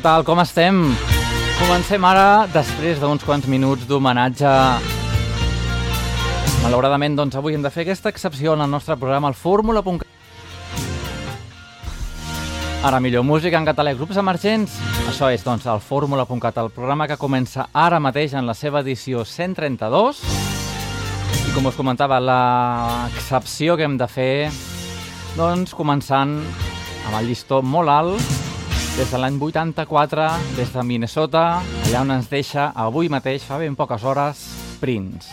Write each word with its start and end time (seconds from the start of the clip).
Tal, 0.00 0.22
com 0.24 0.38
estem? 0.40 0.78
Comencem 1.58 2.04
ara, 2.08 2.46
després 2.48 2.96
d'uns 3.02 3.20
quants 3.20 3.44
minuts 3.52 3.84
d'homenatge. 3.84 4.48
Malauradament, 6.62 7.18
doncs, 7.18 7.36
avui 7.36 7.52
hem 7.52 7.60
de 7.60 7.72
fer 7.74 7.84
aquesta 7.84 8.08
excepció 8.08 8.54
en 8.56 8.64
el 8.64 8.72
nostre 8.72 8.96
programa, 8.96 9.28
el 9.28 9.36
Fórmula.cat. 9.36 10.08
Ara 12.80 13.02
millor 13.04 13.28
música 13.28 13.60
en 13.60 13.68
català 13.68 13.92
i 13.92 14.00
grups 14.00 14.16
emergents. 14.16 14.80
Això 15.12 15.28
és, 15.28 15.44
doncs, 15.44 15.68
el 15.68 15.84
Fórmula.cat, 15.84 16.64
el 16.64 16.72
programa 16.72 17.04
que 17.04 17.20
comença 17.20 17.68
ara 17.76 18.00
mateix 18.00 18.32
en 18.32 18.48
la 18.48 18.56
seva 18.56 18.80
edició 18.80 19.26
132. 19.28 20.24
I 21.44 21.52
com 21.52 21.68
us 21.68 21.76
comentava, 21.76 22.24
l'excepció 22.24 23.76
que 23.76 23.84
hem 23.84 24.00
de 24.00 24.08
fer, 24.08 24.34
doncs, 25.36 25.76
començant 25.76 26.38
amb 26.40 27.18
el 27.20 27.28
llistó 27.28 27.60
molt 27.60 27.92
alt 28.00 28.39
des 29.00 29.08
de 29.08 29.16
l'any 29.16 29.38
84, 29.40 30.24
des 30.58 30.72
de 30.74 30.82
Minnesota, 30.84 31.62
allà 31.86 32.02
on 32.04 32.10
ens 32.12 32.26
deixa 32.28 32.66
avui 32.76 33.08
mateix, 33.08 33.40
fa 33.48 33.56
ben 33.56 33.72
poques 33.72 34.02
hores, 34.04 34.42
Prince. 34.76 35.30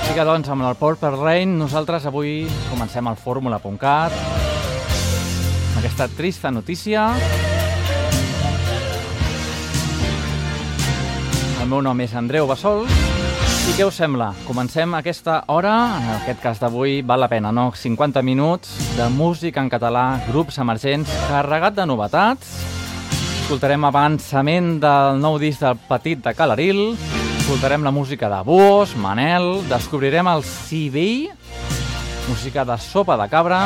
Així 0.00 0.16
que, 0.16 0.24
doncs, 0.26 0.50
amb 0.50 0.66
el 0.66 0.74
Purple 0.74 1.12
Rain, 1.14 1.52
nosaltres 1.60 2.08
avui 2.10 2.42
comencem 2.72 3.06
el 3.06 3.14
fórmula.cat 3.22 4.18
amb 4.18 5.78
aquesta 5.78 6.08
trista 6.10 6.50
notícia. 6.50 7.06
El 11.62 11.70
meu 11.70 11.86
nom 11.86 12.02
és 12.02 12.18
Andreu 12.18 12.50
Bassols 12.50 13.23
i 13.64 13.72
què 13.72 13.84
us 13.86 13.96
sembla? 13.96 14.32
Comencem 14.44 14.92
aquesta 14.96 15.38
hora, 15.48 15.72
en 15.96 16.08
aquest 16.18 16.40
cas 16.42 16.58
d'avui 16.60 16.98
val 17.06 17.22
la 17.22 17.28
pena, 17.32 17.52
no? 17.54 17.70
50 17.72 18.20
minuts 18.22 18.74
de 18.98 19.06
música 19.08 19.62
en 19.64 19.70
català, 19.72 20.20
grups 20.26 20.58
emergents, 20.60 21.10
carregat 21.30 21.76
de 21.78 21.86
novetats. 21.88 22.50
Escoltarem 23.44 23.86
avançament 23.88 24.74
del 24.82 25.20
nou 25.22 25.38
disc 25.40 25.64
del 25.64 25.80
Petit 25.88 26.20
de 26.24 26.34
Calaril, 26.36 26.82
escoltarem 27.40 27.84
la 27.84 27.92
música 27.92 28.28
de 28.32 28.42
Buos, 28.44 28.94
Manel, 28.96 29.62
descobrirem 29.68 30.28
el 30.32 30.44
Civil, 30.44 31.30
música 32.28 32.64
de 32.68 32.78
Sopa 32.80 33.16
de 33.20 33.30
Cabra, 33.32 33.64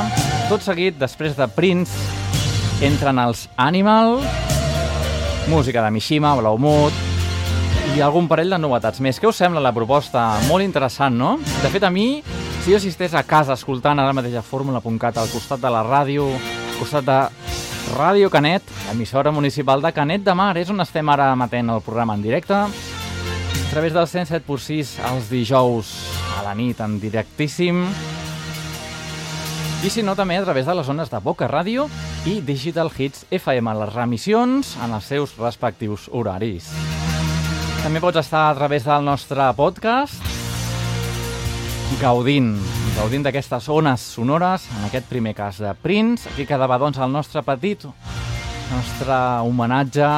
tot 0.49 0.63
seguit, 0.63 0.99
després 0.99 1.35
de 1.39 1.51
Prince, 1.59 1.95
entren 2.87 3.19
els 3.23 3.49
Animal, 3.57 4.19
música 5.51 5.83
de 5.83 5.91
Mishima, 5.95 6.37
Blaumut, 6.39 7.08
i 7.97 8.01
algun 8.05 8.29
parell 8.29 8.53
de 8.53 8.59
novetats 8.61 9.01
més. 9.05 9.19
Què 9.21 9.29
us 9.29 9.39
sembla 9.41 9.63
la 9.63 9.73
proposta? 9.75 10.25
Molt 10.49 10.65
interessant, 10.65 11.17
no? 11.17 11.37
De 11.63 11.71
fet, 11.73 11.85
a 11.87 11.91
mi, 11.91 12.21
si 12.65 12.73
jo 12.73 12.79
estigués 12.81 13.15
a 13.17 13.25
casa 13.27 13.57
escoltant 13.57 13.99
ara 13.99 14.15
mateix 14.17 14.37
a 14.39 14.45
Fórmula.cat 14.45 15.19
al 15.19 15.31
costat 15.33 15.63
de 15.63 15.73
la 15.73 15.85
ràdio, 15.87 16.27
al 16.29 16.77
costat 16.81 17.07
de 17.09 17.19
Ràdio 17.95 18.29
Canet, 18.31 18.69
emissora 18.93 19.33
municipal 19.33 19.83
de 19.83 19.93
Canet 19.97 20.27
de 20.27 20.35
Mar, 20.37 20.53
és 20.61 20.69
on 20.71 20.85
estem 20.85 21.09
ara 21.09 21.31
emetent 21.33 21.73
el 21.73 21.83
programa 21.87 22.19
en 22.19 22.23
directe, 22.27 22.59
a 22.59 23.71
través 23.73 23.97
del 23.97 24.07
107.6 24.11 24.95
els 25.13 25.33
dijous 25.33 25.97
a 26.39 26.45
la 26.45 26.55
nit 26.59 26.81
en 26.85 26.99
directíssim, 27.01 27.87
i 29.79 29.91
si 29.95 30.03
no, 30.03 30.17
també 30.19 30.37
a 30.37 30.43
través 30.43 30.67
de 30.67 30.75
les 30.75 30.87
zones 30.91 31.11
de 31.11 31.21
Boca 31.23 31.47
Ràdio 31.47 31.87
i 32.27 32.41
Digital 32.43 32.91
Hits 32.91 33.29
FM, 33.31 33.77
les 33.79 33.95
remissions 33.95 34.75
en 34.83 34.97
els 34.99 35.07
seus 35.07 35.37
respectius 35.39 36.11
horaris. 36.11 36.73
També 37.83 38.01
pots 38.03 38.19
estar 38.21 38.49
a 38.51 38.57
través 38.59 38.85
del 38.85 39.05
nostre 39.07 39.47
podcast 39.57 40.39
gaudint, 41.99 42.53
gaudint 42.95 43.25
d'aquestes 43.25 43.69
ones 43.73 44.03
sonores, 44.15 44.67
en 44.77 44.85
aquest 44.87 45.09
primer 45.09 45.33
cas 45.35 45.59
de 45.63 45.73
Prince. 45.83 46.29
Aquí 46.31 46.45
quedava 46.47 46.77
doncs 46.79 47.01
el 47.03 47.11
nostre 47.11 47.43
petit, 47.43 47.87
nostre 48.71 49.19
homenatge, 49.49 50.11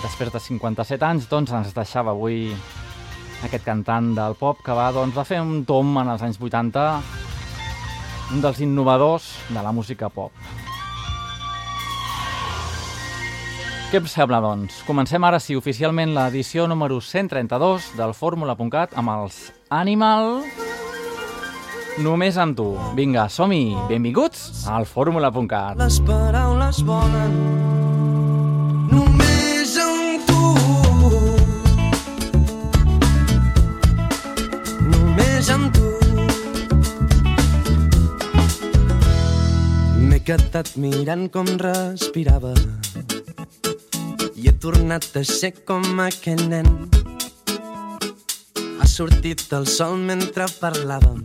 després 0.00 0.32
de 0.32 0.40
57 0.42 1.06
anys, 1.06 1.28
doncs 1.30 1.52
ens 1.54 1.74
deixava 1.76 2.14
avui 2.16 2.48
aquest 3.44 3.64
cantant 3.64 4.14
del 4.16 4.34
pop 4.40 4.64
que 4.64 4.74
va, 4.76 4.90
doncs, 4.94 5.14
va 5.16 5.26
fer 5.28 5.42
un 5.44 5.62
tom 5.68 5.94
en 6.00 6.10
els 6.14 6.24
anys 6.24 6.40
80, 6.40 6.88
un 8.34 8.42
dels 8.42 8.64
innovadors 8.64 9.30
de 9.50 9.62
la 9.62 9.72
música 9.76 10.08
pop. 10.08 10.32
Què 13.90 13.98
em 13.98 14.04
sembla, 14.06 14.38
doncs? 14.38 14.84
Comencem 14.86 15.24
ara, 15.26 15.40
sí, 15.42 15.56
oficialment 15.58 16.12
l'edició 16.14 16.68
número 16.70 17.00
132 17.02 17.88
del 17.98 18.12
Fórmula.cat 18.14 18.92
amb 18.94 19.10
els 19.16 19.48
Animal... 19.74 20.44
Només 21.98 22.38
amb 22.38 22.54
tu. 22.54 22.68
Vinga, 22.94 23.24
som-hi. 23.26 23.74
Benvinguts 23.88 24.68
al 24.70 24.86
Fórmula.cat. 24.86 25.74
Les 25.82 25.98
paraules 26.06 26.78
volen 26.86 27.34
només 28.92 29.74
amb 29.82 30.30
tu. 30.30 30.38
Només 34.86 35.50
amb 35.50 35.74
tu. 35.74 35.90
M'he 40.06 40.22
quedat 40.30 40.76
mirant 40.78 41.26
com 41.34 41.50
respirava 41.58 42.54
tornat 44.60 45.16
a 45.16 45.24
ser 45.24 45.54
com 45.64 45.82
aquell 46.04 46.42
nen. 46.52 46.66
Ha 48.80 48.86
sortit 48.86 49.46
el 49.56 49.66
sol 49.66 49.96
mentre 49.96 50.44
parlàvem 50.60 51.22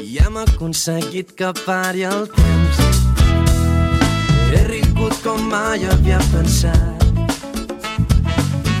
i 0.00 0.18
hem 0.18 0.38
aconseguit 0.40 1.34
que 1.38 1.52
pari 1.66 2.02
el 2.08 2.24
temps. 2.32 2.78
He 4.50 4.62
rigut 4.66 5.14
com 5.22 5.44
mai 5.52 5.84
havia 5.86 6.18
pensat. 6.32 7.04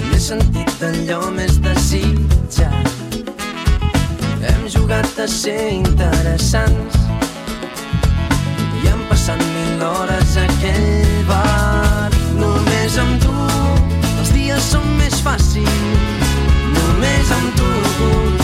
M'he 0.08 0.18
sentit 0.18 0.72
d'allò 0.80 1.20
més 1.36 1.60
desitjat. 1.62 3.20
Hem 4.40 4.66
jugat 4.72 5.20
a 5.22 5.28
ser 5.28 5.60
interessants 5.76 6.98
i 8.80 8.88
han 8.88 9.06
passat 9.12 9.44
mil 9.54 9.86
hores 9.92 10.36
a 10.40 10.48
aquell 10.48 11.24
bar. 11.30 12.10
Només 12.40 12.69
amb 12.98 13.20
tu 13.22 13.32
els 14.18 14.30
dies 14.34 14.64
són 14.72 14.86
més 14.98 15.14
fàcils. 15.22 16.22
Només 16.74 17.30
amb 17.36 17.58
tu 17.58 17.68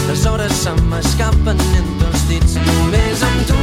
les 0.07 0.27
hores 0.29 0.53
se 0.61 0.75
m'escapen 0.91 1.59
entre 1.79 2.07
els 2.11 2.27
dits. 2.29 2.55
Només 2.69 3.23
amb 3.27 3.47
tu 3.49 3.57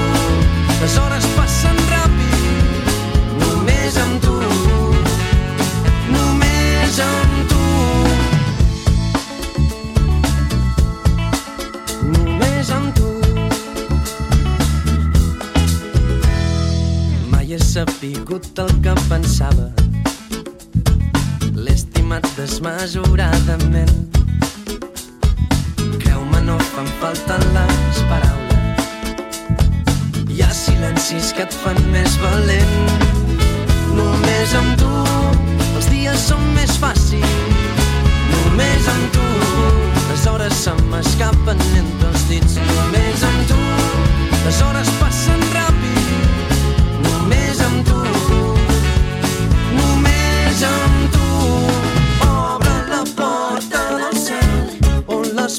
les 0.82 0.98
hores 1.00 1.28
passen 1.38 1.78
ràpid. 1.92 2.36
Només 3.44 4.00
amb 4.02 4.26
tu, 4.26 4.36
només 6.16 7.00
amb 7.06 7.54
tu. 7.54 7.64
Només 12.18 12.74
amb 12.80 12.90
tu. 12.98 13.14
Mai 17.32 17.56
he 17.56 17.64
sapigut 17.72 18.66
el 18.66 18.76
que 18.84 19.00
pensava. 19.08 19.83
Estimat 22.04 22.28
desmesuradament. 22.36 23.92
Creu-me, 26.04 26.42
no 26.44 26.58
fan 26.60 26.90
falta 27.00 27.38
les 27.56 28.02
paraules. 28.10 28.84
Hi 30.28 30.42
ha 30.44 30.50
silencis 30.52 31.32
que 31.32 31.46
et 31.48 31.56
fan 31.64 31.80
més 31.94 32.18
valent. 32.20 32.76
Només 33.96 34.52
amb 34.60 34.76
tu 34.84 34.92
els 35.78 35.88
dies 35.94 36.28
són 36.28 36.44
més 36.58 36.76
fàcils. 36.84 37.72
Només 38.34 38.92
amb 38.98 39.16
tu 39.16 39.30
les 40.10 40.28
hores 40.28 40.60
se 40.66 40.76
m'escapen 40.92 41.64
entre 41.86 42.12
els 42.12 42.28
dits. 42.34 42.60
Només 42.74 43.24
amb 43.32 43.48
tu 43.54 43.62
les 44.44 44.60
hores 44.68 44.92
passen 45.00 45.48
ràpid. 45.56 46.13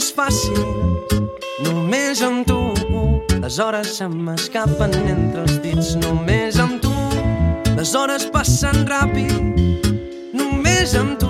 més 0.00 0.12
fàcils. 0.16 1.10
Només 1.60 2.22
amb 2.24 2.46
tu, 2.48 2.56
les 3.42 3.58
hores 3.60 3.90
se 3.98 4.06
m'escapen 4.08 4.94
entre 4.96 5.42
els 5.44 5.58
dits. 5.60 5.90
Només 6.00 6.56
amb 6.62 6.80
tu, 6.80 6.92
les 7.76 7.92
hores 7.98 8.24
passen 8.32 8.86
ràpid. 8.88 9.60
Només 10.40 10.96
amb 10.96 11.18
tu, 11.20 11.29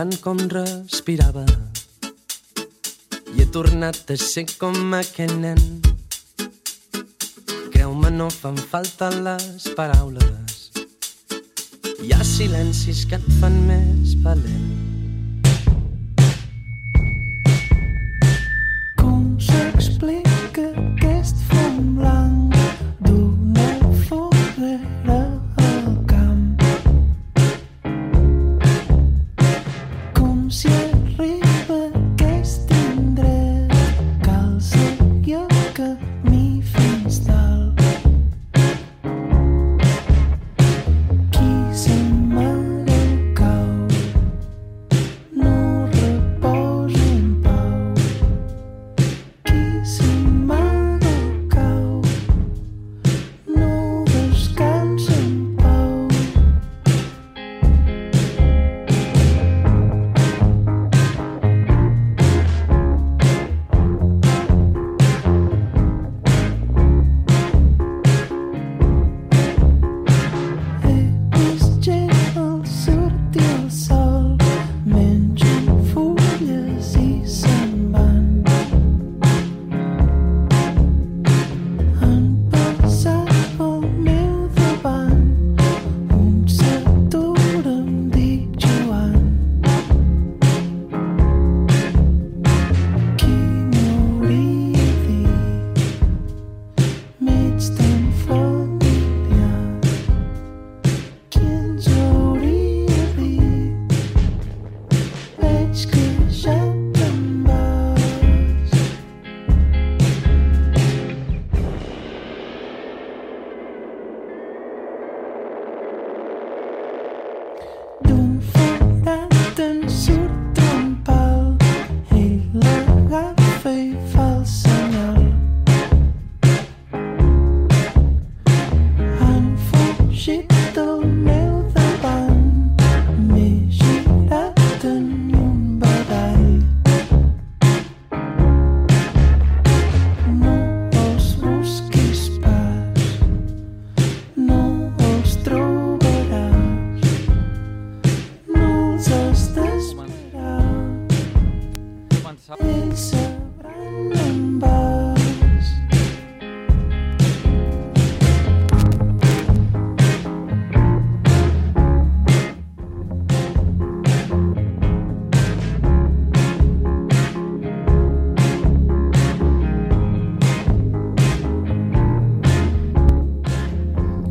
mirant 0.00 0.20
com 0.22 0.38
respirava. 0.48 1.44
I 3.34 3.42
he 3.42 3.46
tornat 3.52 4.10
a 4.10 4.16
ser 4.16 4.46
com 4.56 4.94
aquell 4.96 5.34
nen. 5.42 5.60
Creu-me, 7.74 8.10
no 8.16 8.30
fan 8.32 8.56
falta 8.56 9.10
les 9.12 9.68
paraules. 9.76 10.70
Hi 12.00 12.14
ha 12.16 12.24
silencis 12.24 13.04
que 13.04 13.20
et 13.20 13.32
fan 13.42 13.60
més 13.68 14.16
valent. 14.24 14.79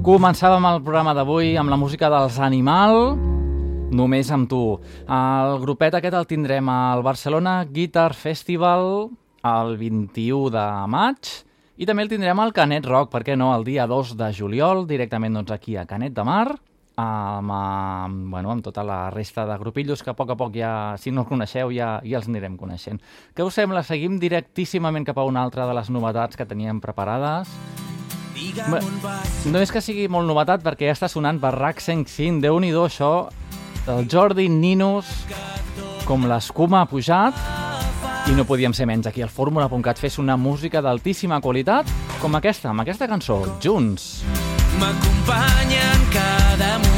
Començàvem 0.10 0.66
el 0.66 0.80
programa 0.82 1.12
d'avui 1.14 1.52
amb 1.62 1.70
la 1.70 1.78
música 1.78 2.08
dels 2.10 2.40
Animal, 2.42 3.12
només 3.94 4.32
amb 4.34 4.48
tu. 4.50 4.80
El 5.06 5.60
grupet 5.62 5.94
aquest 5.94 6.16
el 6.18 6.26
tindrem 6.26 6.72
al 6.74 7.04
Barcelona 7.06 7.60
Guitar 7.70 8.16
Festival 8.18 9.12
el 9.46 9.76
21 9.78 10.50
de 10.56 10.64
maig 10.90 11.30
i 11.78 11.86
també 11.86 12.08
el 12.08 12.10
tindrem 12.10 12.42
al 12.42 12.56
Canet 12.58 12.90
Rock, 12.90 13.12
per 13.14 13.22
què 13.28 13.36
no, 13.38 13.52
el 13.54 13.68
dia 13.68 13.86
2 13.86 14.16
de 14.18 14.32
juliol, 14.34 14.88
directament 14.90 15.38
doncs, 15.38 15.54
aquí 15.54 15.78
a 15.78 15.86
Canet 15.86 16.18
de 16.18 16.26
Mar, 16.26 16.48
amb, 16.98 17.54
amb, 17.60 18.24
bueno, 18.34 18.56
amb 18.56 18.66
tota 18.66 18.82
la 18.82 19.12
resta 19.14 19.46
de 19.46 19.60
grupillos 19.62 20.02
que 20.02 20.10
a 20.10 20.18
poc 20.18 20.34
a 20.34 20.40
poc 20.40 20.58
ja, 20.58 20.72
si 20.98 21.14
no 21.14 21.22
els 21.22 21.30
coneixeu, 21.30 21.70
ja, 21.76 22.00
ja 22.02 22.18
els 22.18 22.32
anirem 22.34 22.58
coneixent. 22.58 22.98
Què 23.38 23.46
us 23.46 23.62
sembla? 23.62 23.86
Seguim 23.86 24.18
directíssimament 24.18 25.06
cap 25.06 25.22
a 25.22 25.30
una 25.30 25.46
altra 25.46 25.70
de 25.70 25.78
les 25.78 25.94
novetats 25.94 26.34
que 26.34 26.50
teníem 26.50 26.82
preparades. 26.82 27.54
Bé, 28.70 28.80
no 29.52 29.62
és 29.62 29.72
que 29.72 29.82
sigui 29.84 30.08
molt 30.12 30.28
novetat 30.30 30.64
perquè 30.66 30.90
ja 30.90 30.96
està 30.96 31.10
sonant 31.12 31.40
per 31.42 31.54
RAC 31.56 31.82
105, 31.84 32.42
déu 32.44 32.60
nhi 32.62 32.72
això, 32.76 33.30
el 33.90 34.08
Jordi 34.12 34.48
Ninus, 34.50 35.10
com 36.06 36.28
l'escuma 36.30 36.84
ha 36.84 36.90
pujat, 36.90 37.38
i 38.30 38.36
no 38.38 38.46
podíem 38.46 38.76
ser 38.78 38.86
menys 38.86 39.08
aquí 39.10 39.24
al 39.26 39.32
fórmula.cat 39.34 40.00
fes 40.00 40.20
una 40.22 40.38
música 40.38 40.84
d'altíssima 40.86 41.42
qualitat 41.42 41.90
com 42.22 42.36
aquesta, 42.36 42.70
amb 42.70 42.86
aquesta 42.86 43.08
cançó, 43.10 43.42
Junts. 43.64 44.24
m'acompanya 44.80 45.84
en 45.96 46.08
cada 46.14 46.78
moment. 46.78 46.89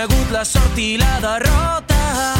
Conegut 0.00 0.30
la 0.32 0.44
sort 0.44 0.78
i 0.78 0.96
la 0.96 1.18
derrota. 1.20 2.34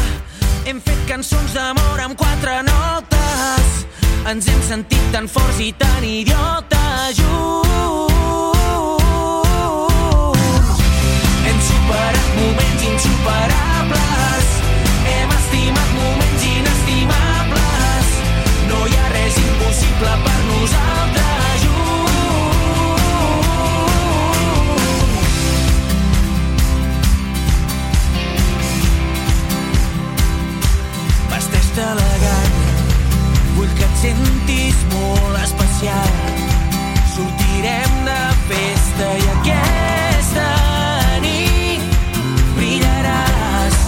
Hem 0.65 0.79
fet 0.81 1.01
cançons 1.05 1.53
d'amor 1.53 1.99
amb 2.01 2.17
quatre 2.17 2.61
notes. 2.65 3.85
Ens 4.31 4.47
hem 4.49 4.61
sentit 4.65 5.11
tan 5.13 5.27
forts 5.29 5.59
i 5.61 5.69
tan 5.77 6.03
idiotes 6.03 7.19
junts. 7.19 8.13
Hem 11.45 11.59
superat 11.67 12.27
moments 12.39 12.87
insuperables. 12.93 14.47
Hem 15.11 15.29
estimat 15.37 15.93
moments 15.99 16.47
inestimables. 16.55 18.07
No 18.71 18.87
hi 18.87 18.97
ha 18.97 19.13
res 19.13 19.37
impossible 19.45 20.17
per 20.25 20.39
nosaltres 20.49 21.40
Elegant, 31.77 32.55
vull 33.55 33.69
que 33.77 33.85
et 33.85 33.99
sentis 34.01 34.79
molt 34.91 35.37
especial. 35.39 36.09
Sortirem 37.13 37.93
de 38.03 38.17
festa 38.49 39.07
i 39.21 39.29
aquesta 39.35 40.49
nit 41.23 41.95
brillaràs. 42.57 43.79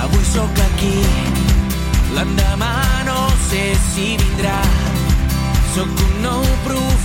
Avui 0.00 0.26
sóc 0.32 0.62
aquí, 0.66 0.98
l'endemà 2.18 2.74
no 3.06 3.20
sé 3.46 3.64
si 3.92 4.10
vindrà. 4.24 4.58
Sóc 5.76 6.06
un 6.08 6.22
nou 6.26 6.42
profeta 6.66 6.95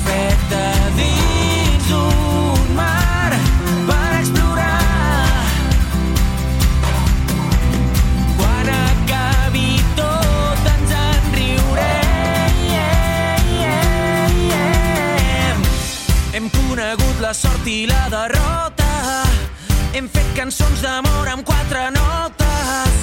cançons 20.42 20.82
d'amor 20.82 21.28
amb 21.30 21.44
quatre 21.46 21.82
notes. 21.94 22.94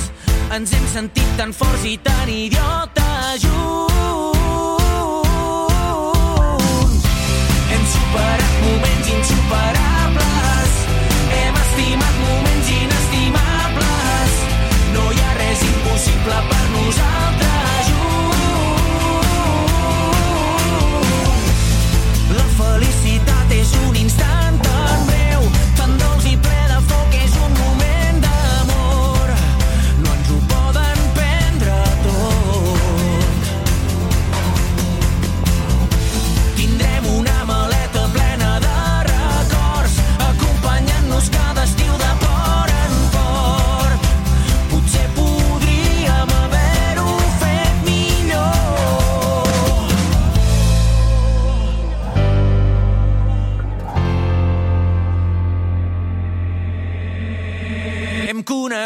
Ens 0.57 0.73
hem 0.75 0.87
sentit 0.91 1.29
tan 1.39 1.53
forts 1.55 1.85
i 1.87 1.95
tan 2.03 2.29
idiotes 2.33 3.45
junts. 3.45 3.87
Hem 7.71 7.85
superat 7.95 8.55
moments 8.65 9.09
insuperables. 9.19 10.73
Hem 11.39 11.55
estimat 11.63 12.15
moments 12.25 12.69
inestimables. 12.81 14.33
No 14.99 15.07
hi 15.13 15.21
ha 15.23 15.33
res 15.39 15.61
impossible 15.71 16.39
per 16.51 16.65
nosaltres 16.75 17.68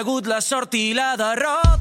conegut 0.02 0.26
la 0.26 0.40
sort 0.40 0.75
i 0.75 0.92
la 0.99 1.14
derrota. 1.16 1.72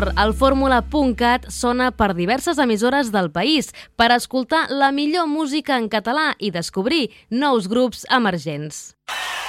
Nord, 0.00 0.18
el 0.18 0.32
fórmula.cat 0.34 1.48
sona 1.52 1.90
per 1.92 2.14
diverses 2.16 2.58
emissores 2.58 3.10
del 3.12 3.30
país 3.32 3.72
per 3.96 4.10
escoltar 4.14 4.66
la 4.70 4.92
millor 4.92 5.28
música 5.28 5.76
en 5.76 5.88
català 5.92 6.34
i 6.38 6.50
descobrir 6.50 7.10
nous 7.30 7.68
grups 7.68 8.06
emergents. 8.10 8.94
No 9.06 9.39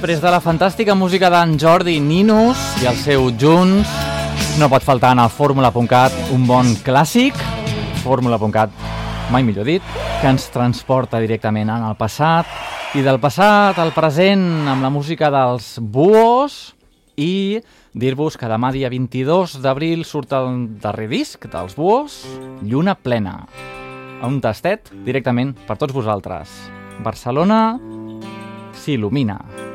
Després 0.00 0.22
de 0.24 0.30
la 0.32 0.38
fantàstica 0.40 0.94
música 0.96 1.28
d'en 1.28 1.58
Jordi 1.60 1.98
Ninus 2.00 2.56
i 2.80 2.86
el 2.88 2.96
seu 2.96 3.26
Junts, 3.36 3.90
no 4.56 4.70
pot 4.72 4.80
faltar 4.80 5.10
en 5.12 5.20
el 5.20 5.28
Fórmula.cat 5.28 6.32
un 6.32 6.46
bon 6.48 6.70
clàssic, 6.86 7.36
Fórmula.cat, 8.00 8.72
mai 9.28 9.44
millor 9.44 9.68
dit, 9.68 9.84
que 10.22 10.32
ens 10.32 10.48
transporta 10.54 11.20
directament 11.20 11.68
en 11.68 11.84
el 11.84 12.00
passat 12.00 12.48
i 12.96 13.04
del 13.04 13.20
passat 13.20 13.76
al 13.76 13.92
present 13.92 14.72
amb 14.72 14.80
la 14.80 14.88
música 14.88 15.28
dels 15.28 15.74
Buos 15.84 16.72
i 17.20 17.60
dir-vos 17.92 18.40
que 18.40 18.48
demà 18.48 18.72
dia 18.72 18.88
22 18.88 19.60
d'abril 19.60 20.08
surt 20.08 20.32
el 20.32 20.78
darrer 20.80 21.10
disc 21.12 21.44
dels 21.44 21.76
Buos, 21.76 22.22
Lluna 22.64 22.96
Plena. 22.96 23.42
Un 24.24 24.40
tastet 24.40 24.94
directament 25.04 25.58
per 25.68 25.76
tots 25.76 25.92
vosaltres. 25.92 26.48
Barcelona 27.04 27.76
s'il·lumina. 28.80 29.68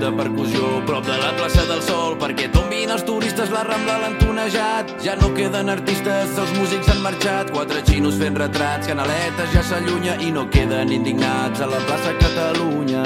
de 0.00 0.10
percussió 0.16 0.68
prop 0.86 1.04
de 1.04 1.16
la 1.20 1.32
plaça 1.36 1.66
del 1.68 1.82
Sol 1.84 2.14
perquè 2.20 2.48
tombin 2.54 2.88
els 2.94 3.04
turistes 3.04 3.52
la 3.52 3.60
Rambla 3.66 3.98
l'han 4.00 4.16
tunejat 4.22 4.94
ja 5.04 5.16
no 5.20 5.28
queden 5.36 5.68
artistes, 5.68 6.32
els 6.40 6.54
músics 6.56 6.88
han 6.88 7.02
marxat. 7.04 7.52
Quatre 7.52 7.84
xinos 7.84 8.16
fent 8.20 8.38
retrats, 8.40 8.88
canaletes 8.88 9.52
ja 9.52 9.66
s'allunya 9.66 10.16
i 10.24 10.32
no 10.32 10.48
queden 10.48 10.96
indignats 10.96 11.60
a 11.60 11.68
la 11.68 11.84
plaça 11.84 12.16
Catalunya 12.22 13.04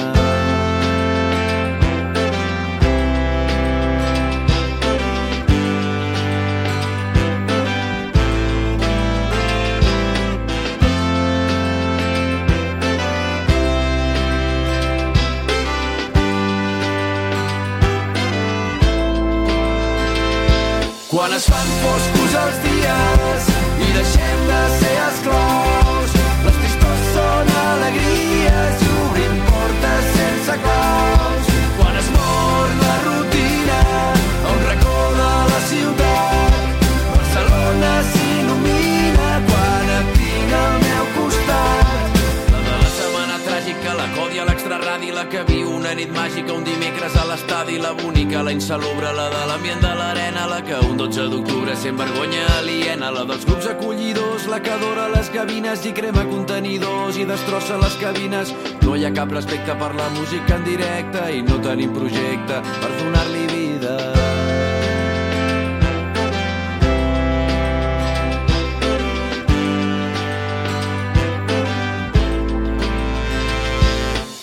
Es 21.34 21.46
fan 21.50 21.70
foscos 21.82 22.34
els 22.38 22.58
dies 22.62 23.46
i 23.82 23.86
deixem 23.96 24.42
de 24.46 24.58
ser 24.74 24.92
esclaus, 25.04 26.12
les 26.44 26.60
tristors 26.60 27.08
són 27.16 27.50
alegries 27.62 28.84
i 28.86 28.90
obrim 29.06 29.40
portes 29.48 30.12
sense 30.18 30.56
claus. 30.66 31.50
Quan 31.80 31.98
es 32.02 32.12
mor 32.14 32.76
la 32.84 32.94
rutina 33.08 33.80
a 33.96 34.52
un 34.52 34.62
racó 34.68 34.94
de 35.18 35.32
la 35.50 35.60
ciutat, 35.72 36.86
Barcelona 37.16 37.92
s'il·lumina 38.12 39.34
quan 39.50 39.92
et 39.98 40.16
tinc 40.20 40.56
al 40.60 40.80
meu 40.86 41.12
costat. 41.18 42.22
La 42.54 42.62
de 42.68 42.78
la 42.84 42.94
setmana 43.00 43.42
tràgica, 43.48 43.98
la 44.04 44.08
còdia, 44.20 44.46
l'extraradi, 44.52 45.10
la 45.18 45.26
que 45.34 45.42
viu 45.50 45.74
una 45.80 45.98
nit 45.98 46.14
màgica, 46.14 46.52
un 46.54 46.62
dimecres 46.62 46.73
a 47.64 47.70
l'estadi, 47.70 47.78
la 47.78 47.92
bonica, 47.92 48.42
la 48.42 48.50
insalubre, 48.50 49.12
la 49.12 49.28
de 49.28 49.46
l'ambient 49.46 49.80
de 49.80 49.94
l'arena, 49.94 50.46
la 50.46 50.60
que 50.62 50.74
un 50.86 50.96
12 50.96 51.28
d'octubre 51.30 51.74
sent 51.76 51.96
vergonya 51.96 52.46
aliena, 52.58 53.10
la 53.10 53.24
dels 53.24 53.44
grups 53.44 53.66
acollidors, 53.66 54.46
la 54.46 54.60
que 54.60 54.70
adora 54.70 55.08
les 55.08 55.30
gavines 55.30 55.84
i 55.84 55.92
crema 55.92 56.24
contenidors 56.24 57.16
i 57.16 57.24
destrossa 57.24 57.76
les 57.78 57.96
cabines. 57.96 58.54
No 58.82 58.96
hi 58.96 59.04
ha 59.04 59.12
cap 59.12 59.30
respecte 59.32 59.74
per 59.74 59.94
la 59.94 60.08
música 60.10 60.56
en 60.56 60.64
directe 60.64 61.30
i 61.32 61.42
no 61.42 61.58
tenim 61.60 61.92
projecte 61.92 62.60
per 62.80 62.90
donar-li 63.00 63.46
vida. 63.46 63.96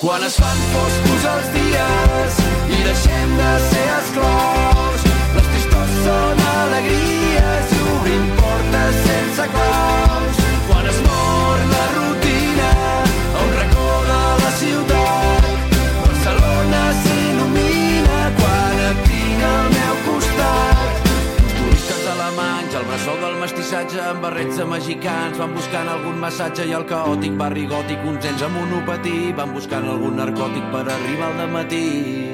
Quan 0.01 0.23
es 0.23 0.35
fan 0.35 0.65
foscos 0.73 1.29
els 1.35 1.53
dies 1.53 2.60
deixem 2.83 3.29
de 3.37 3.51
ser 3.69 3.87
esclaus, 3.99 5.03
les 5.35 5.47
tristors 5.53 5.97
són 6.05 6.41
alegries 6.51 7.75
i 7.75 7.81
obrim 7.93 8.25
portes 8.39 8.97
sense 9.07 9.47
claus. 9.55 10.41
Quan 10.69 10.87
es 10.89 11.01
mor 11.05 11.61
la 11.73 11.83
rutina 11.97 12.71
a 13.11 13.43
un 13.43 13.53
racó 13.59 13.87
de 14.09 14.21
la 14.43 14.51
ciutat, 14.61 15.77
Barcelona 16.01 16.81
s'il·lumina 17.03 18.19
quan 18.39 18.83
et 18.87 19.05
tinc 19.09 19.45
al 19.51 19.69
meu 19.77 20.01
costat. 20.07 21.13
Turistes 21.53 22.09
alemanys, 22.15 22.81
el 22.81 22.89
bressol 22.89 23.23
del 23.27 23.39
mestissatge 23.45 24.03
amb 24.09 24.25
barrets 24.25 24.57
de 24.57 24.67
mexicans 24.73 25.41
van 25.43 25.57
buscant 25.57 25.93
algun 25.95 26.21
massatge 26.25 26.65
i 26.71 26.77
el 26.81 26.89
caòtic 26.89 27.37
barri 27.45 27.69
gòtic, 27.69 28.03
uns 28.09 28.25
nens 28.25 28.45
amb 28.47 28.61
monopatí 28.61 29.17
van 29.37 29.53
buscant 29.57 29.89
algun 29.95 30.17
narcòtic 30.23 30.69
per 30.73 30.85
arribar 30.87 31.33
al 31.35 31.57
matí. 31.59 32.30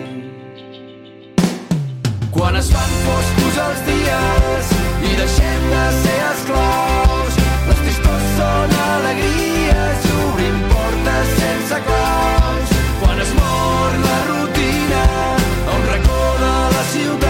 Quan 2.37 2.55
es 2.55 2.67
fan 2.69 2.91
foscos 3.03 3.55
els 3.63 3.79
dies 3.87 4.67
i 5.09 5.15
deixem 5.17 5.63
de 5.71 5.85
ser 6.03 6.17
esclaus, 6.27 7.39
les 7.69 7.81
tristors 7.81 8.27
són 8.37 8.75
alegries 8.85 10.09
i 10.09 10.15
obrim 10.29 10.59
portes 10.73 11.37
sense 11.41 11.83
claus. 11.89 12.75
Quan 13.03 13.23
es 13.25 13.37
mor 13.39 14.01
la 14.07 14.19
rutina 14.31 15.05
a 15.07 15.79
un 15.79 15.87
racó 15.93 16.27
de 16.43 16.53
la 16.75 16.85
ciutat, 16.91 17.26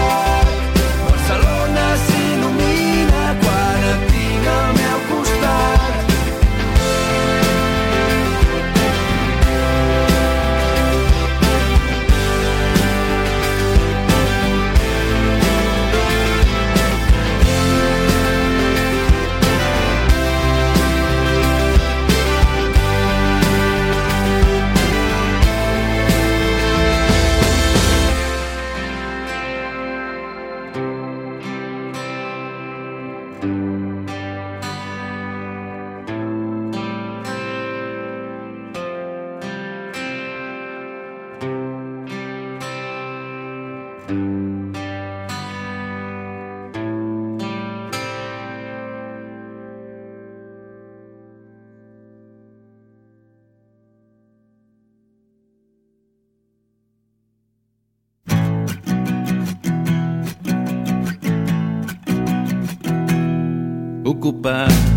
preocupar. 64.32 64.87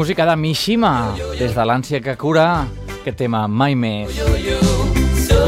Música 0.00 0.24
de 0.24 0.34
Mishima, 0.34 1.14
des 1.36 1.52
de 1.52 1.64
l'ànsia 1.68 1.98
que 2.00 2.14
cura, 2.16 2.64
que 3.04 3.12
tema 3.12 3.42
mai 3.44 3.74
més. 3.76 4.16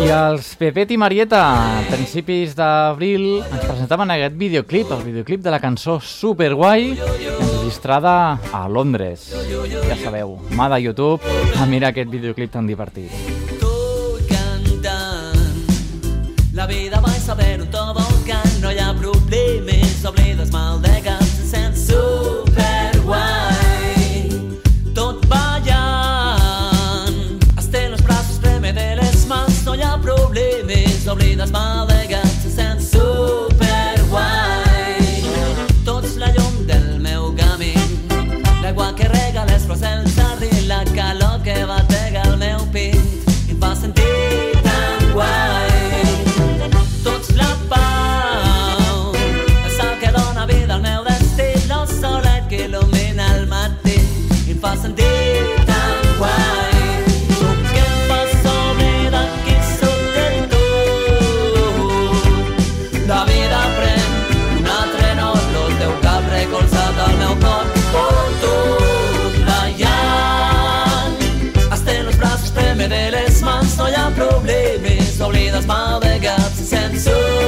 I 0.05 0.11
els 0.13 0.51
Pepet 0.61 0.93
i 0.93 0.99
Marieta, 1.01 1.41
a 1.79 1.87
principis 1.89 2.53
d'abril, 2.59 3.41
ens 3.41 3.65
presentaven 3.65 4.13
aquest 4.13 4.37
videoclip, 4.37 4.93
el 4.93 5.07
videoclip 5.07 5.41
de 5.41 5.57
la 5.57 5.63
cançó 5.63 5.97
Superguai, 6.05 6.91
enregistrada 7.01 8.15
a 8.53 8.67
Londres. 8.69 9.31
Ja 9.89 9.97
sabeu, 10.05 10.37
mà 10.53 10.69
de 10.69 10.83
YouTube 10.85 11.25
a 11.57 11.65
mirar 11.65 11.95
aquest 11.97 12.13
videoclip 12.13 12.53
tan 12.53 12.69
divertit. 12.69 13.09
La 16.53 16.69
vida 16.69 17.01
va 17.01 17.17
saber-ho 17.17 17.73
tot, 17.73 18.05
que 18.29 18.37
no 18.61 18.69
hi 18.69 18.85
ha 18.85 18.93
problemes, 19.01 20.05
oblides 20.05 20.53
mal 20.53 20.77
de 20.85 20.92
so. 77.03 77.42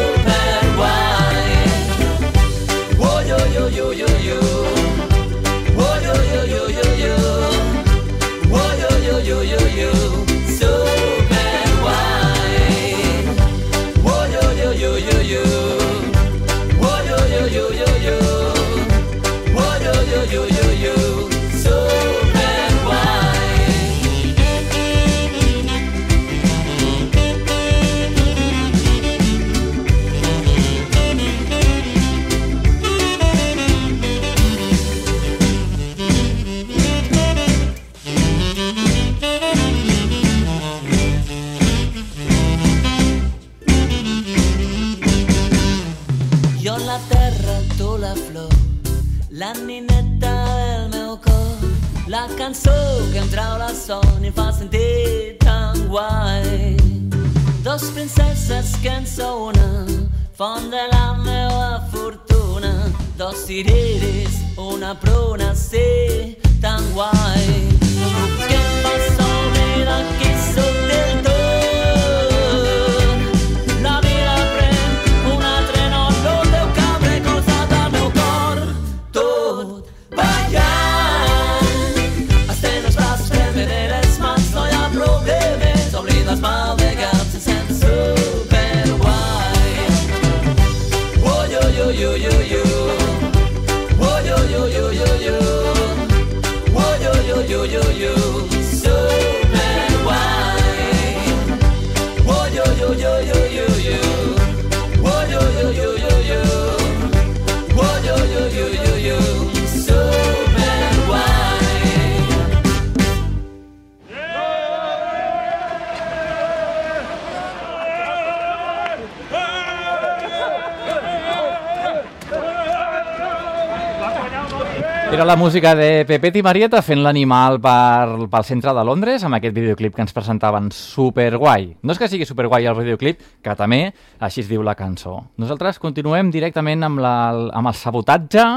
Era 125.15 125.25
la 125.25 125.37
música 125.37 125.77
de 125.77 126.05
Pepet 126.09 126.41
i 126.41 126.43
Marieta 126.43 126.81
fent 126.83 126.99
l'animal 127.05 127.61
per, 127.63 128.27
pel 128.33 128.47
centre 128.49 128.73
de 128.75 128.83
Londres 128.83 129.23
amb 129.23 129.39
aquest 129.39 129.55
videoclip 129.55 129.95
que 129.95 130.03
ens 130.03 130.11
presentaven 130.17 130.73
superguai. 130.75 131.69
No 131.87 131.95
és 131.95 132.01
que 132.03 132.09
sigui 132.11 132.27
superguai 132.27 132.67
el 132.67 132.75
videoclip, 132.81 133.23
que 133.39 133.55
també 133.55 133.79
així 134.19 134.43
es 134.43 134.51
diu 134.51 134.67
la 134.67 134.75
cançó. 134.75 135.21
Nosaltres 135.39 135.79
continuem 135.79 136.35
directament 136.35 136.83
amb, 136.91 136.99
la, 137.07 137.15
amb 137.55 137.71
el 137.71 137.79
sabotatge. 137.79 138.49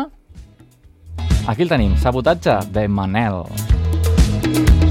Aquí 1.46 1.62
el 1.62 1.70
tenim, 1.78 1.93
sabotatge 2.02 2.58
de 2.74 2.89
Manel. 2.89 3.43
Manel. 3.46 4.87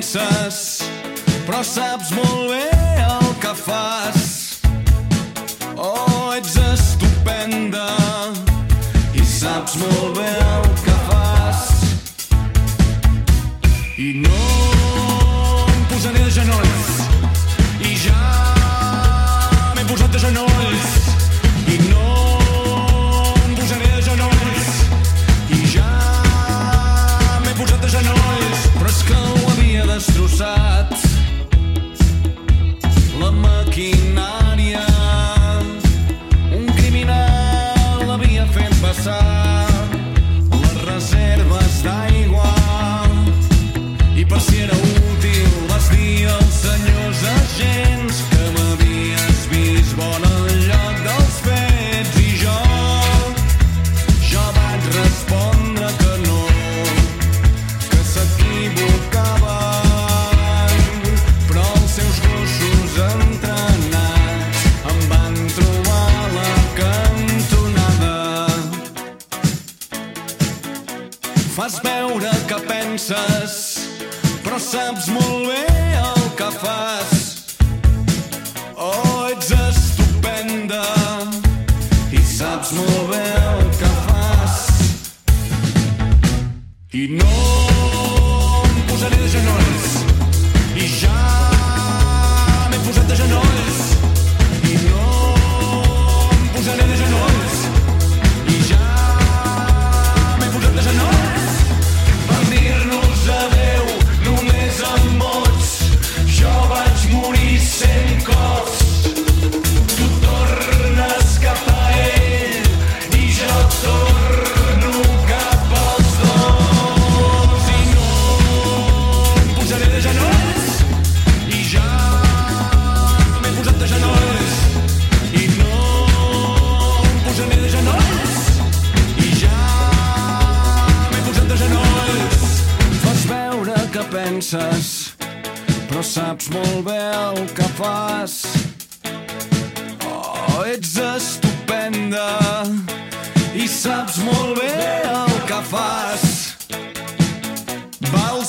penses, 0.00 0.80
però 1.44 1.60
saps 1.62 2.10
molt 2.16 2.48
bé 2.48 2.68
el 3.04 3.26
que 3.42 3.52
fas. 3.52 4.60
Oh, 5.76 6.32
ets 6.32 6.56
estupenda 6.56 7.84
i 9.12 9.24
saps 9.24 9.76
molt 9.82 10.16
bé 10.16 10.30
el 10.30 10.68
que 10.86 10.96
fas. 11.10 11.66
I 14.00 14.12
no 14.24 14.40
em 15.68 15.84
posaré 15.92 16.24
de 16.24 16.32
genolls 16.38 16.79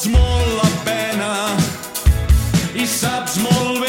vals 0.01 0.07
molt 0.07 0.51
la 0.57 0.69
pena 0.85 1.31
i 2.73 2.85
saps 2.87 3.37
molt 3.37 3.80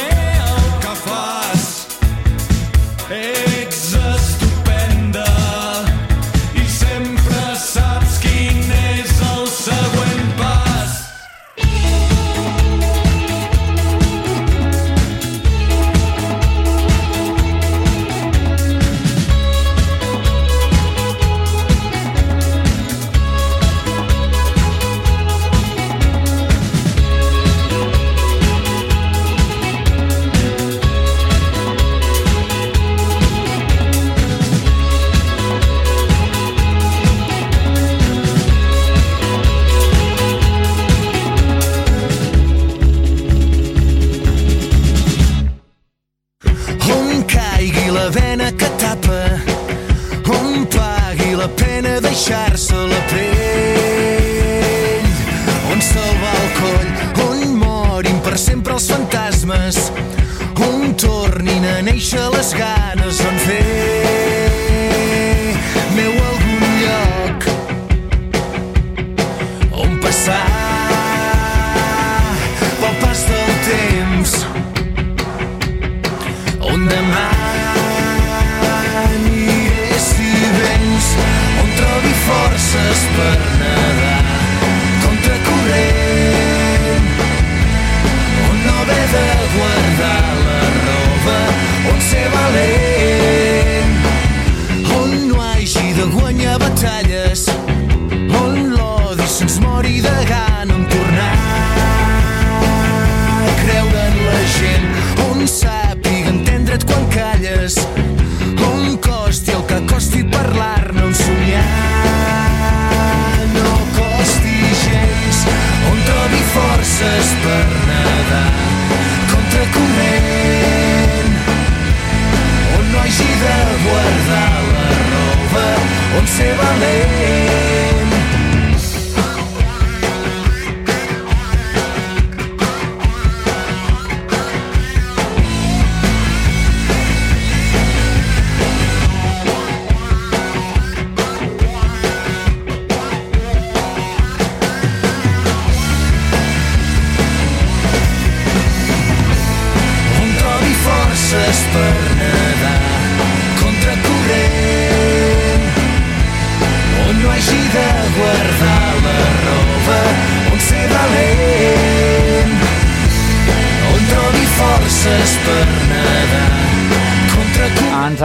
This. 107.62 108.01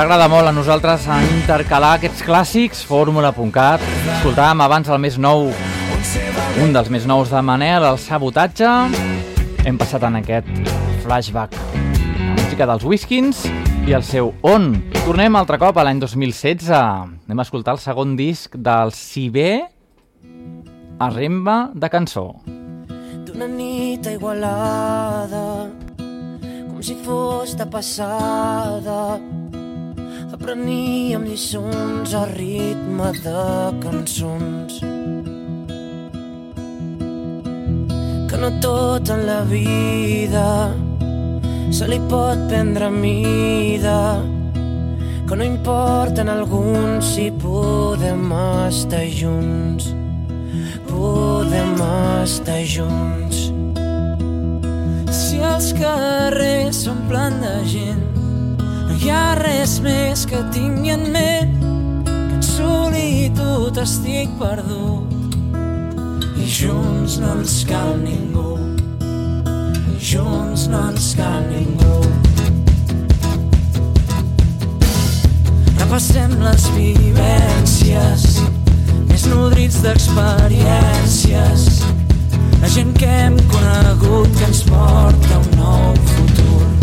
Agrada 0.07 0.29
molt 0.31 0.47
a 0.47 0.53
nosaltres 0.55 1.03
intercalar 1.35 1.97
aquests 1.97 2.21
clàssics, 2.23 2.79
fórmula.cat. 2.87 3.81
Escoltàvem 4.13 4.61
abans 4.63 4.87
el 4.87 5.01
més 5.03 5.17
nou, 5.19 5.49
un 6.63 6.69
dels 6.71 6.87
més 6.93 7.03
nous 7.03 7.27
de 7.27 7.41
Manel, 7.43 7.83
el 7.83 7.97
sabotatge. 7.99 8.69
Hem 9.67 9.75
passat 9.75 10.05
en 10.07 10.15
aquest 10.21 10.47
flashback 11.03 11.57
la 11.73 12.37
música 12.37 12.69
dels 12.69 12.85
Whiskins 12.87 13.41
i 13.83 13.97
el 13.97 14.05
seu 14.07 14.31
On. 14.47 14.69
Tornem 15.01 15.35
altre 15.35 15.59
cop 15.59 15.75
a 15.75 15.83
l'any 15.83 15.99
2016. 15.99 16.71
Anem 16.71 17.43
a 17.43 17.47
escoltar 17.49 17.75
el 17.75 17.81
segon 17.83 18.15
disc 18.15 18.55
del 18.55 18.95
Si 18.95 19.27
bé 19.27 19.65
Arremba 21.03 21.73
de 21.75 21.89
cançó. 21.91 22.29
d'una 23.27 23.49
nit 23.51 24.07
a 24.07 24.15
Igualada 24.15 25.67
com 26.69 26.79
si 26.79 26.95
fos 27.03 27.57
de 27.59 27.67
passada 27.67 29.19
apreníem 30.34 31.23
lliçons 31.23 32.13
a 32.13 32.25
ritme 32.25 33.11
de 33.23 33.43
cançons. 33.84 34.80
Que 38.28 38.38
no 38.38 38.51
tot 38.61 39.09
en 39.09 39.25
la 39.25 39.41
vida 39.47 40.73
se 41.71 41.88
li 41.88 41.99
pot 42.09 42.47
prendre 42.49 42.89
mida. 42.89 44.19
Que 45.28 45.36
no 45.36 45.43
importa 45.43 46.21
en 46.21 46.30
alguns 46.30 47.13
si 47.15 47.32
podem 47.32 48.32
estar 48.67 49.07
junts. 49.07 49.93
Podem 50.88 51.75
estar 52.23 52.63
junts. 52.63 53.51
Si 55.11 55.39
els 55.43 55.73
carrers 55.75 56.84
s'omplen 56.86 57.41
de 57.43 57.55
gent, 57.67 58.16
hi 59.07 59.11
ha 59.15 59.35
res 59.39 59.77
més 59.79 60.25
que 60.27 60.39
tingui 60.51 60.91
en 60.91 61.05
ment 61.13 61.51
que 62.03 62.15
en 62.35 62.41
solitud 62.43 63.77
estic 63.79 64.33
perdut. 64.35 65.37
I 66.43 66.47
junts 66.51 67.15
no 67.21 67.29
ens 67.37 67.53
cal 67.69 67.93
ningú, 68.01 68.57
i 69.07 69.95
junts 70.09 70.65
no 70.73 70.81
ens 70.89 71.13
cal 71.15 71.39
ningú. 71.47 72.01
Repassem 75.77 76.35
les 76.43 76.67
vivències 76.75 78.25
més 79.07 79.23
nodrits 79.31 79.79
d'experiències 79.87 81.69
la 82.59 82.75
gent 82.75 82.91
que 82.99 83.13
hem 83.23 83.39
conegut 83.55 84.35
que 84.35 84.51
ens 84.51 84.65
porta 84.67 85.39
un 85.45 85.55
nou 85.61 85.95
futur 86.11 86.76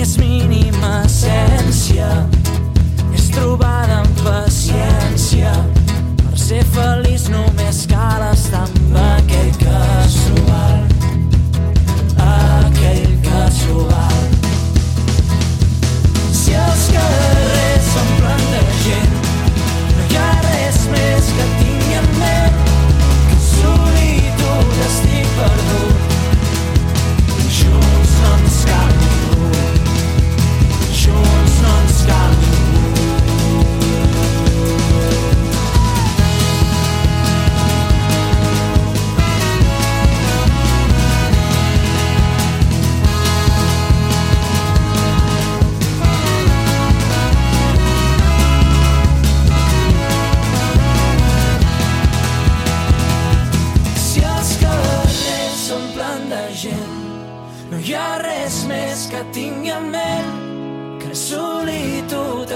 més 0.00 0.14
mínima 0.16 0.90
essència 1.04 2.06
és 3.12 3.26
trobada 3.34 3.98
amb 4.00 4.22
paciència. 4.24 5.52
Per 6.22 6.40
ser 6.40 6.64
feliç 6.72 7.28
només 7.28 7.84
cal 7.90 8.24
estar 8.30 8.64
amb 8.64 9.00
aquell 9.10 9.52
que 9.60 9.80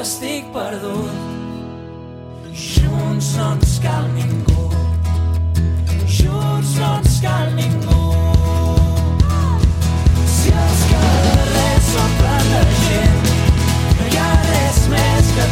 estic 0.04 0.44
perdut. 0.52 1.12
Junts 2.52 3.28
no 3.38 3.46
ens 3.54 3.78
cal 3.84 4.04
ningú, 4.12 4.66
junts 6.16 6.74
no 6.80 6.90
ens 6.98 7.16
cal 7.24 7.48
ningú. 7.56 8.02
Si 10.36 10.52
els 10.64 10.82
carrers 10.90 11.88
s'omplen 11.92 12.50
de 12.52 12.64
gent, 12.82 13.30
no 14.00 14.10
hi 14.10 14.20
ha 14.20 14.32
res 14.50 14.82
més 14.92 15.32
que 15.38 15.48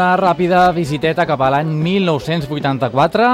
una 0.00 0.16
ràpida 0.16 0.60
visiteta 0.72 1.26
cap 1.28 1.42
a 1.44 1.50
l'any 1.52 1.68
1984, 1.76 3.26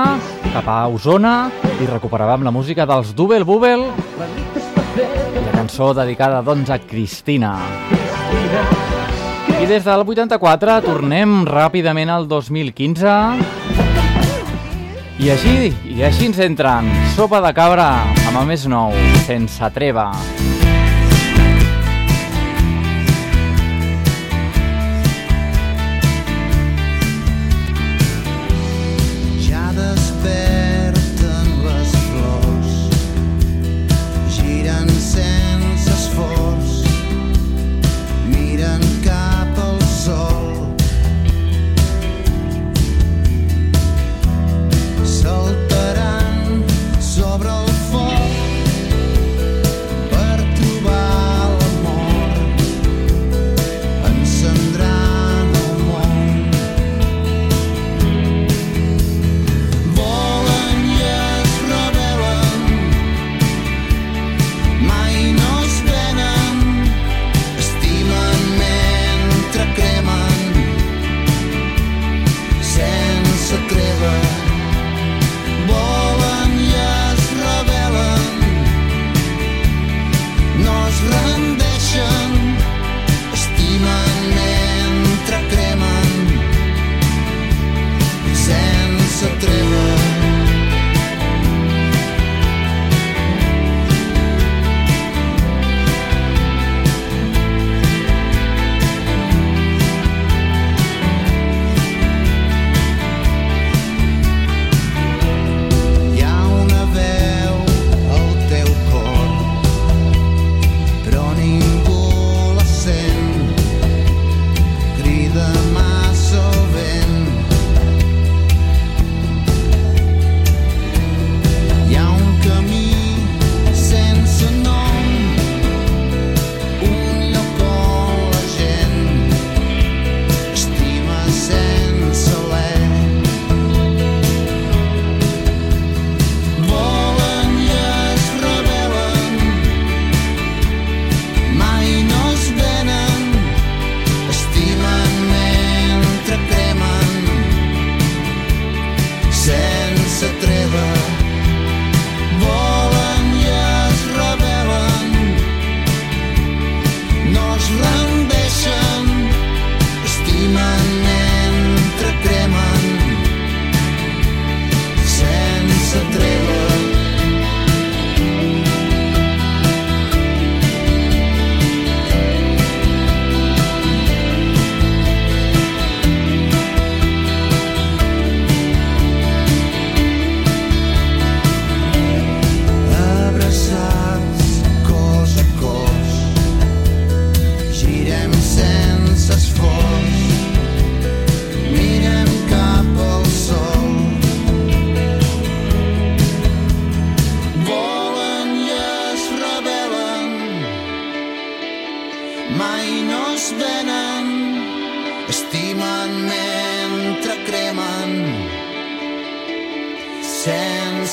cap 0.50 0.66
a 0.66 0.78
Osona, 0.90 1.34
i 1.78 1.86
recuperàvem 1.86 2.42
la 2.42 2.50
música 2.50 2.82
dels 2.90 3.12
Dubel 3.14 3.44
Bubel, 3.46 3.84
la 4.16 5.52
cançó 5.54 5.92
dedicada, 5.94 6.40
doncs, 6.42 6.72
a 6.74 6.80
Cristina. 6.82 7.52
I 9.60 9.68
des 9.70 9.86
del 9.86 10.02
84 10.02 10.80
tornem 10.88 11.44
ràpidament 11.46 12.10
al 12.10 12.26
2015, 12.26 13.14
i 15.22 15.30
així, 15.36 15.70
i 15.86 16.02
així 16.02 16.32
ens 16.32 16.42
entren 16.42 16.90
Sopa 17.14 17.38
de 17.46 17.54
cabra 17.54 17.92
amb 18.26 18.42
a 18.42 18.44
més 18.48 18.66
nou, 18.66 18.90
sense 19.28 19.70
treva. 19.76 20.10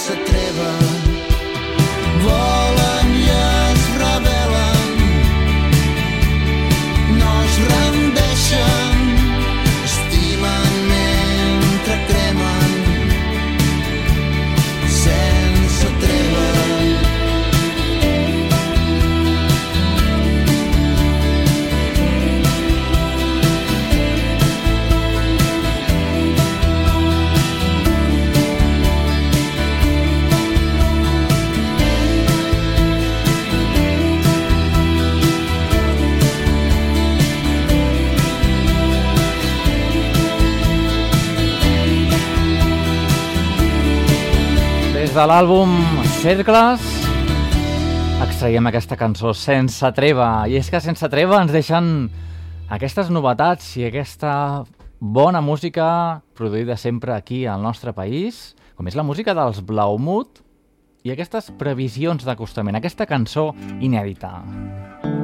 Sense 0.03 0.21
treva. 0.25 0.82
De 45.13 45.21
l'àlbum 45.29 45.69
Cercles 46.23 46.81
extraiem 48.23 48.65
aquesta 48.65 48.97
cançó 48.97 49.29
Sense 49.37 49.91
Treva. 49.93 50.47
I 50.49 50.57
és 50.57 50.71
que 50.73 50.79
sense 50.81 51.05
treva 51.13 51.37
ens 51.43 51.53
deixen 51.53 52.07
aquestes 52.73 53.11
novetats 53.13 53.67
i 53.77 53.85
aquesta 53.91 54.33
bona 54.97 55.43
música 55.45 55.85
produïda 56.33 56.79
sempre 56.81 57.13
aquí 57.13 57.43
al 57.45 57.61
nostre 57.61 57.93
país, 57.93 58.55
com 58.73 58.89
és 58.89 58.97
la 58.97 59.05
música 59.05 59.37
dels 59.37 59.61
Blaumut 59.61 60.41
i 61.05 61.13
aquestes 61.13 61.51
previsions 61.61 62.25
d'acostament, 62.25 62.79
aquesta 62.81 63.05
cançó 63.05 63.51
inèdita. 63.85 64.39
Des 64.41 65.22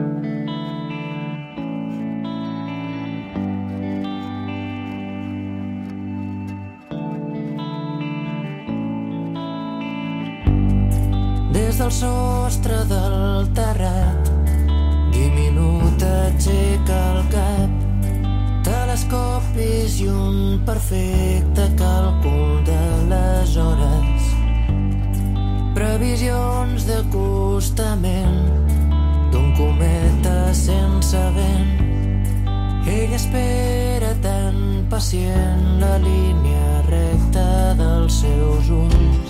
del 11.80 11.91
sostre 11.91 12.75
del 12.89 13.47
terrat, 13.55 14.27
diminut 15.13 16.01
aixeca 16.03 16.97
el 17.13 17.19
cap. 17.32 17.77
Telescopis 18.67 19.95
i 20.03 20.09
un 20.11 20.59
perfecte 20.67 21.69
càlcul 21.80 22.59
de 22.67 22.82
les 23.13 23.55
hores. 23.63 24.27
Previsions 25.77 26.89
d'acostament 26.89 28.43
d'un 29.32 29.55
cometa 29.55 30.51
sense 30.51 31.23
vent. 31.39 31.71
Ell 32.91 33.15
espera 33.15 34.11
tan 34.19 34.84
pacient 34.91 35.80
la 35.80 35.95
línia 36.03 36.84
recta 36.91 37.49
dels 37.80 38.19
seus 38.25 38.67
ulls. 38.84 39.28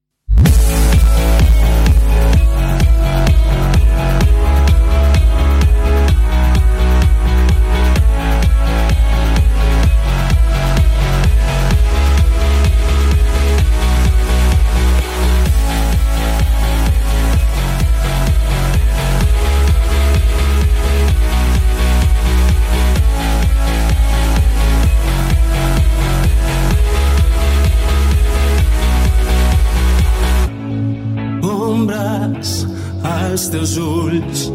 als 33.37 33.49
teus 33.53 33.77
ulls, 33.77 34.51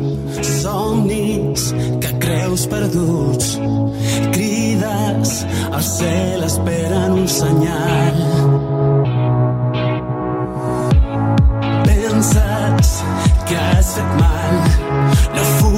somnis 0.59 1.69
que 2.03 2.11
creus 2.19 2.65
perduts, 2.67 3.53
crides 4.35 5.47
al 5.71 5.85
cel 5.87 6.43
esperen 6.43 7.15
un 7.21 7.29
senyal. 7.31 8.19
Penses 11.87 12.91
que 13.47 13.61
has 13.69 13.95
fet 14.01 14.11
mal, 14.19 14.59
no 15.37 15.47
fugis 15.61 15.72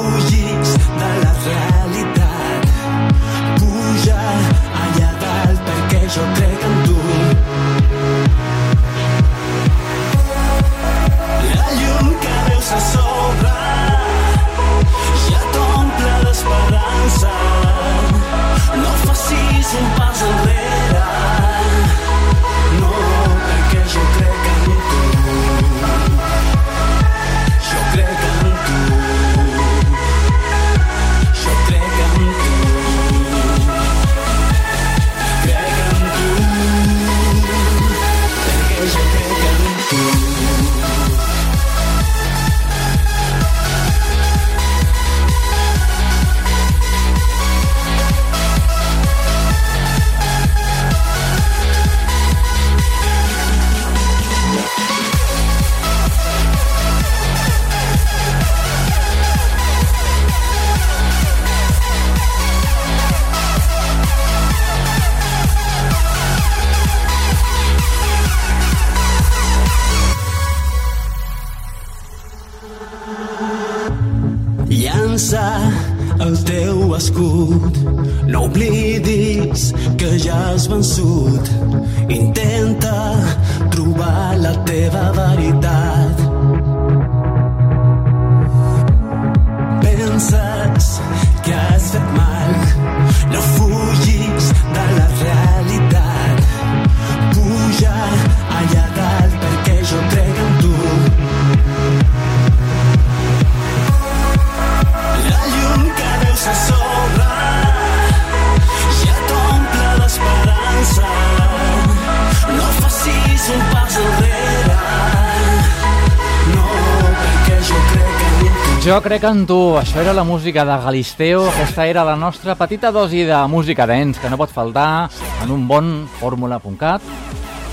crec 119.15 119.29
en 119.31 119.45
tu, 119.47 119.77
això 119.79 120.01
era 120.03 120.11
la 120.11 120.25
música 120.27 120.65
de 120.67 120.75
Galisteo, 120.83 121.45
aquesta 121.47 121.85
era 121.87 122.03
la 122.03 122.17
nostra 122.19 122.57
petita 122.59 122.91
dosi 122.91 123.21
de 123.23 123.37
música 123.47 123.87
dents 123.87 124.19
que 124.19 124.27
no 124.27 124.35
pot 124.41 124.51
faltar 124.51 125.07
en 125.45 125.53
un 125.55 125.69
bon 125.71 126.09
fórmula.cat. 126.19 127.05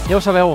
Ja 0.06 0.20
ho 0.20 0.22
sabeu, 0.22 0.54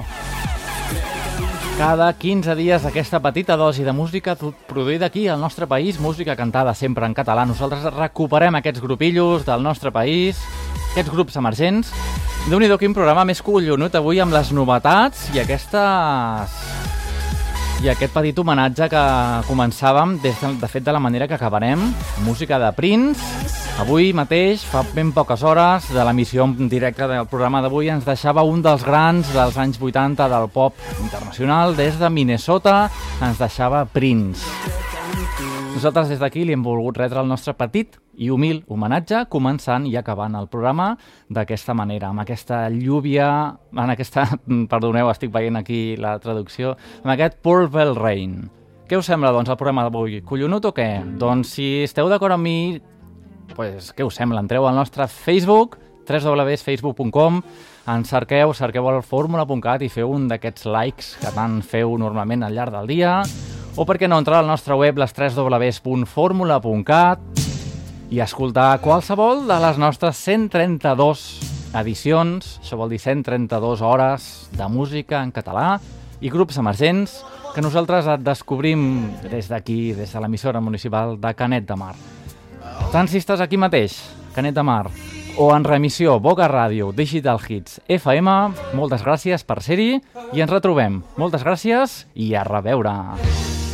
cada 1.75 2.13
15 2.15 2.55
dies 2.55 2.87
aquesta 2.87 3.19
petita 3.19 3.57
dosi 3.59 3.83
de 3.83 3.91
música 3.91 4.37
produïda 4.39 5.11
aquí 5.11 5.27
al 5.27 5.41
nostre 5.41 5.67
país, 5.67 5.99
música 5.99 6.37
cantada 6.39 6.73
sempre 6.75 7.07
en 7.07 7.19
català. 7.19 7.43
Nosaltres 7.51 7.91
recuperem 7.91 8.55
aquests 8.55 8.81
grupillos 8.81 9.43
del 9.43 9.67
nostre 9.67 9.91
país, 9.91 10.39
aquests 10.93 11.11
grups 11.11 11.35
emergents. 11.35 11.91
déu 12.47 12.61
nhi 12.63 12.71
quin 12.79 12.95
programa 12.95 13.25
més 13.27 13.43
collonut 13.43 13.95
avui 13.99 14.21
amb 14.23 14.31
les 14.31 14.53
novetats 14.55 15.35
i 15.35 15.43
aquestes 15.43 16.86
i 17.85 17.91
aquest 17.93 18.15
petit 18.15 18.39
homenatge 18.41 18.89
que 18.89 19.03
començàvem, 19.47 20.17
des 20.23 20.39
de, 20.41 20.53
de 20.63 20.69
fet, 20.71 20.85
de 20.87 20.95
la 20.95 21.03
manera 21.03 21.29
que 21.29 21.37
acabarem, 21.37 21.83
música 22.25 22.59
de 22.63 22.71
Prince. 22.77 23.21
Avui 23.83 24.13
mateix, 24.17 24.65
fa 24.65 24.81
ben 24.97 25.13
poques 25.13 25.45
hores, 25.45 25.91
de 25.93 26.05
l'emissió 26.09 26.47
en 26.49 26.71
directe 26.73 27.09
del 27.11 27.29
programa 27.29 27.61
d'avui, 27.61 27.91
ens 27.93 28.09
deixava 28.09 28.47
un 28.49 28.65
dels 28.65 28.87
grans 28.87 29.33
dels 29.37 29.61
anys 29.61 29.81
80 29.81 30.31
del 30.33 30.49
pop 30.49 30.81
internacional. 31.03 31.77
Des 31.77 32.01
de 32.01 32.11
Minnesota 32.11 32.87
ens 33.21 33.43
deixava 33.43 33.85
Prince. 33.85 34.96
Nosaltres 35.77 36.09
des 36.09 36.21
d'aquí 36.23 36.47
li 36.49 36.55
hem 36.57 36.63
volgut 36.65 36.97
retre 36.97 37.21
el 37.21 37.27
nostre 37.29 37.53
petit 37.53 37.99
i 38.17 38.31
humil 38.33 38.63
homenatge, 38.73 39.27
començant 39.29 39.85
i 39.85 39.91
acabant 40.01 40.33
el 40.39 40.47
programa 40.49 40.87
d'aquesta 41.29 41.75
manera, 41.77 42.09
amb 42.09 42.23
aquesta 42.23 42.63
llúvia, 42.73 43.27
en 43.77 43.93
aquesta, 43.93 44.25
perdoneu, 44.73 45.11
estic 45.13 45.35
veient 45.35 45.61
aquí 45.61 45.81
la 46.01 46.15
traducció, 46.23 46.73
amb 47.03 47.13
aquest 47.13 47.37
Purple 47.45 47.93
Rain. 47.99 48.39
Què 48.89 48.97
us 48.97 49.11
sembla, 49.13 49.35
doncs, 49.37 49.53
el 49.53 49.59
programa 49.61 49.85
d'avui? 49.85 50.23
Collonut 50.25 50.71
o 50.71 50.73
què? 50.73 50.89
Doncs, 51.21 51.53
si 51.59 51.69
esteu 51.85 52.09
d'acord 52.09 52.39
amb 52.39 52.49
mi, 52.49 52.81
pues, 53.53 53.93
què 53.93 54.07
us 54.07 54.17
sembla? 54.17 54.41
Entreu 54.47 54.65
al 54.65 54.81
nostre 54.81 55.05
Facebook, 55.13 55.77
www.facebook.com, 56.09 57.43
ens 57.93 58.15
cerqueu, 58.17 58.57
cerqueu 58.57 58.89
el 58.95 59.05
fórmula.cat 59.05 59.85
i 59.85 59.93
feu 59.93 60.17
un 60.17 60.25
d'aquests 60.33 60.71
likes 60.73 61.13
que 61.21 61.37
tant 61.37 61.61
feu 61.61 61.99
normalment 62.01 62.49
al 62.49 62.57
llarg 62.57 62.79
del 62.79 62.95
dia, 62.95 63.19
o 63.77 63.85
per 63.85 63.99
què 64.01 64.09
no 64.09 64.17
entrar 64.17 64.39
al 64.41 64.49
nostre 64.49 64.73
web, 64.75 64.97
les 64.97 65.13
www.formula.cat, 65.13 67.21
i 68.09 68.21
escoltar 68.23 68.79
qualsevol 68.81 69.47
de 69.49 69.59
les 69.61 69.79
nostres 69.83 70.17
132 70.23 71.25
edicions, 71.77 72.61
això 72.63 72.79
vol 72.81 72.89
dir 72.95 73.01
132 73.03 73.83
hores 73.85 74.49
de 74.57 74.69
música 74.73 75.21
en 75.21 75.33
català 75.35 75.81
i 76.25 76.33
grups 76.33 76.57
emergents 76.63 77.19
que 77.53 77.65
nosaltres 77.65 78.09
et 78.09 78.25
descobrim 78.25 79.11
des 79.29 79.51
d'aquí, 79.53 79.93
des 79.93 80.13
de 80.13 80.25
l'emissora 80.25 80.61
municipal 80.61 81.21
de 81.21 81.35
Canet 81.37 81.69
de 81.69 81.77
Mar. 81.77 81.95
Tant 82.95 83.09
si 83.11 83.21
estàs 83.21 83.45
aquí 83.45 83.61
mateix, 83.61 83.99
Canet 84.37 84.57
de 84.57 84.65
Mar, 84.65 84.87
o 85.37 85.53
en 85.53 85.65
remissió 85.69 86.21
Boca 86.21 86.49
Ràdio 86.49 86.95
Digital 86.97 87.41
Hits 87.45 87.81
FM, 87.89 88.31
moltes 88.73 89.05
gràcies 89.05 89.45
per 89.45 89.61
ser-hi 89.61 90.01
i 90.33 90.41
ens 90.41 90.53
retrobem. 90.53 91.03
Moltes 91.21 91.45
gràcies 91.45 92.07
i 92.15 92.33
a 92.33 92.45
reveure. 92.47 93.66